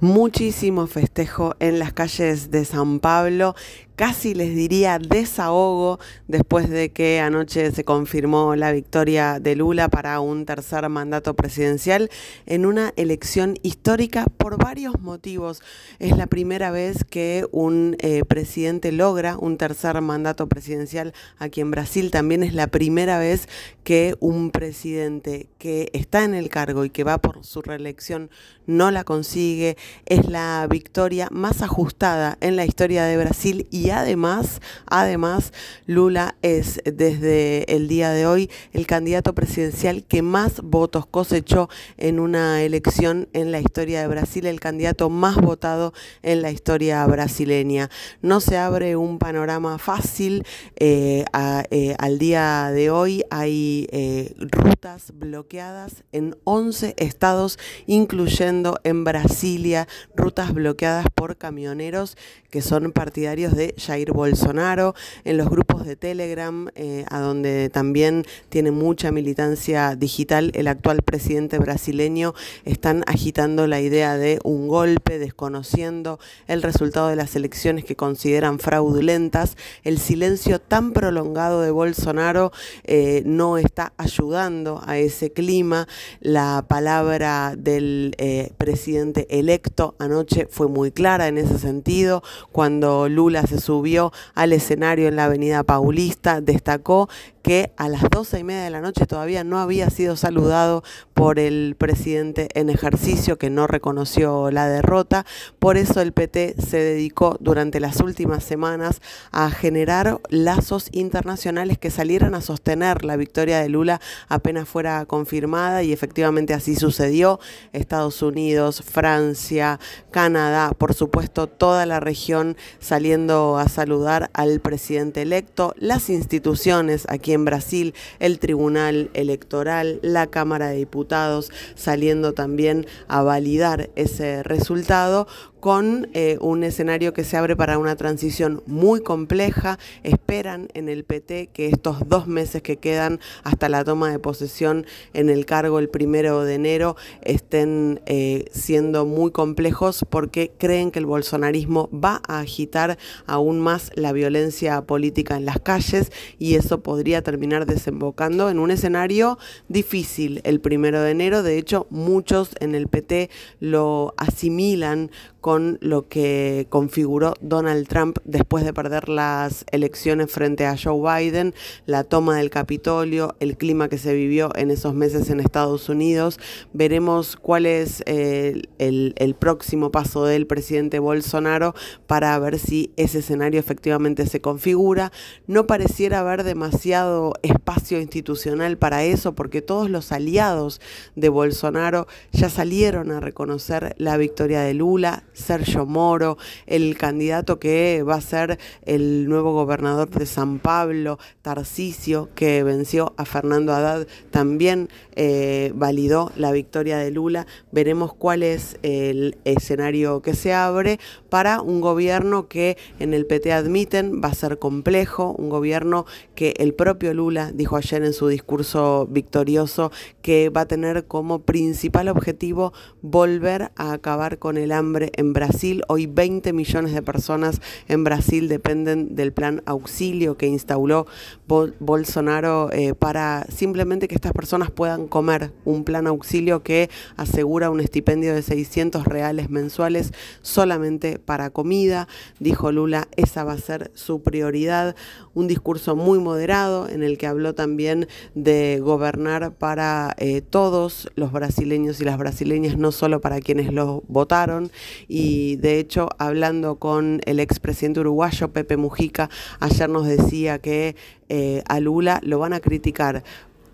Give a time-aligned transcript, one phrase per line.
[0.00, 3.54] muchísimo festejo en las calles de San Pablo
[3.98, 5.98] casi les diría desahogo
[6.28, 12.08] después de que anoche se confirmó la victoria de Lula para un tercer mandato presidencial
[12.46, 15.62] en una elección histórica por varios motivos.
[15.98, 21.72] Es la primera vez que un eh, presidente logra un tercer mandato presidencial aquí en
[21.72, 22.12] Brasil.
[22.12, 23.48] También es la primera vez
[23.82, 28.30] que un presidente que está en el cargo y que va por su reelección
[28.66, 29.76] no la consigue.
[30.06, 35.52] Es la victoria más ajustada en la historia de Brasil y además, además,
[35.86, 42.20] Lula es desde el día de hoy el candidato presidencial que más votos cosechó en
[42.20, 45.92] una elección en la historia de Brasil, el candidato más votado
[46.22, 47.90] en la historia brasileña.
[48.22, 50.44] No se abre un panorama fácil.
[50.76, 51.24] Eh,
[51.70, 59.88] eh, al día de hoy hay eh, rutas bloqueadas en 11 estados, incluyendo en Brasilia,
[60.14, 62.16] rutas bloqueadas por camioneros
[62.50, 68.24] que son partidarios de Jair Bolsonaro, en los grupos de Telegram, eh, a donde también
[68.48, 72.34] tiene mucha militancia digital, el actual presidente brasileño,
[72.64, 78.58] están agitando la idea de un golpe, desconociendo el resultado de las elecciones que consideran
[78.58, 79.56] fraudulentas.
[79.84, 82.52] El silencio tan prolongado de Bolsonaro
[82.84, 85.88] eh, no está ayudando a ese clima.
[86.20, 93.46] La palabra del eh, presidente electo anoche fue muy clara en ese sentido cuando Lula
[93.46, 97.10] se subió al escenario en la Avenida Paulista, destacó
[97.48, 101.38] que a las doce y media de la noche todavía no había sido saludado por
[101.38, 105.24] el presidente en ejercicio que no reconoció la derrota.
[105.58, 109.00] Por eso el PT se dedicó durante las últimas semanas
[109.32, 115.82] a generar lazos internacionales que salieran a sostener la victoria de Lula apenas fuera confirmada
[115.82, 117.40] y efectivamente así sucedió.
[117.72, 125.72] Estados Unidos, Francia, Canadá, por supuesto toda la región saliendo a saludar al presidente electo,
[125.78, 132.86] las instituciones aquí en en Brasil el Tribunal Electoral, la Cámara de Diputados, saliendo también
[133.06, 135.26] a validar ese resultado
[135.60, 139.78] con eh, un escenario que se abre para una transición muy compleja.
[140.02, 144.86] Esperan en el PT que estos dos meses que quedan hasta la toma de posesión
[145.12, 150.98] en el cargo el primero de enero estén eh, siendo muy complejos porque creen que
[150.98, 156.82] el bolsonarismo va a agitar aún más la violencia política en las calles y eso
[156.82, 159.38] podría terminar desembocando en un escenario
[159.68, 161.42] difícil el primero de enero.
[161.42, 163.30] De hecho, muchos en el PT
[163.60, 165.10] lo asimilan
[165.48, 171.54] con lo que configuró Donald Trump después de perder las elecciones frente a Joe Biden,
[171.86, 176.38] la toma del Capitolio, el clima que se vivió en esos meses en Estados Unidos.
[176.74, 181.74] Veremos cuál es eh, el, el próximo paso del presidente Bolsonaro
[182.06, 185.12] para ver si ese escenario efectivamente se configura.
[185.46, 190.82] No pareciera haber demasiado espacio institucional para eso porque todos los aliados
[191.16, 198.02] de Bolsonaro ya salieron a reconocer la victoria de Lula, Sergio Moro, el candidato que
[198.02, 204.06] va a ser el nuevo gobernador de San Pablo, Tarcisio, que venció a Fernando Haddad,
[204.30, 207.46] también eh, validó la victoria de Lula.
[207.72, 213.52] Veremos cuál es el escenario que se abre para un gobierno que en el PT
[213.52, 218.28] admiten va a ser complejo, un gobierno que el propio Lula dijo ayer en su
[218.28, 222.72] discurso victorioso que va a tener como principal objetivo
[223.02, 225.82] volver a acabar con el hambre en Brasil.
[225.88, 231.06] Hoy 20 millones de personas en Brasil dependen del plan auxilio que instauró
[231.46, 235.52] Bolsonaro eh, para simplemente que estas personas puedan comer.
[235.64, 240.12] Un plan auxilio que asegura un estipendio de 600 reales mensuales
[240.42, 242.08] solamente para comida.
[242.38, 244.94] Dijo Lula, esa va a ser su prioridad.
[245.34, 251.32] Un discurso muy moderado en el que habló también de gobernar para eh, todos los
[251.32, 254.70] brasileños y las brasileñas, no solo para quienes lo votaron.
[255.20, 260.94] Y de hecho, hablando con el expresidente uruguayo Pepe Mujica, ayer nos decía que
[261.28, 263.24] eh, a Lula lo van a criticar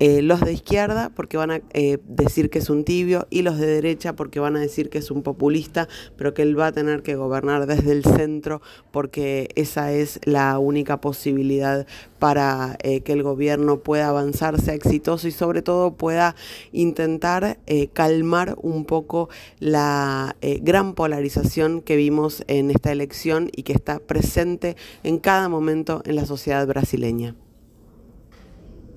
[0.00, 3.58] eh, los de izquierda porque van a eh, decir que es un tibio y los
[3.58, 6.72] de derecha porque van a decir que es un populista, pero que él va a
[6.72, 8.62] tener que gobernar desde el centro
[8.92, 11.86] porque esa es la única posibilidad
[12.18, 16.34] para eh, que el gobierno pueda avanzar, sea exitoso y sobre todo pueda
[16.72, 17.58] intentar
[17.92, 24.76] calmar un poco la gran polarización que vimos en esta elección y que está presente
[25.02, 27.34] en cada momento en la sociedad brasileña.